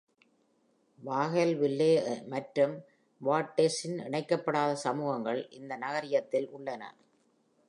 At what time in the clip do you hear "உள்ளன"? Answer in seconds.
6.49-6.83